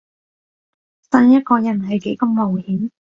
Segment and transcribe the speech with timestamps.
[1.11, 2.89] 信一個人係幾咁冒險